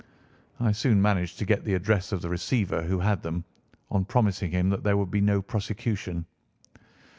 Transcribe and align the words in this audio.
I 0.59 0.71
soon 0.71 0.99
managed 0.99 1.37
to 1.37 1.45
get 1.45 1.63
the 1.63 1.75
address 1.75 2.11
of 2.11 2.23
the 2.23 2.29
receiver 2.29 2.81
who 2.81 2.97
had 3.01 3.21
them, 3.21 3.43
on 3.91 4.03
promising 4.05 4.49
him 4.49 4.67
that 4.71 4.83
there 4.83 4.97
would 4.97 5.11
be 5.11 5.21
no 5.21 5.43
prosecution. 5.43 6.25